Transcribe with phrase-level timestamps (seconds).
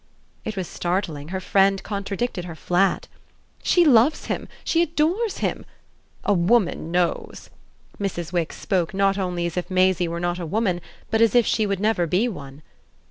[0.43, 3.07] It was startling her friend contradicted her flat.
[3.61, 5.63] "She loves him she adores him.
[6.23, 7.51] A woman knows."
[7.99, 8.33] Mrs.
[8.33, 11.67] Wix spoke not only as if Maisie were not a woman, but as if she
[11.67, 12.63] would never be one.